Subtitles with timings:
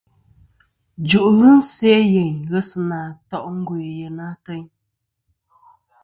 [1.09, 4.65] Jù'lɨ se' yeyn ghesɨna to' ngœ yèyn ateyn.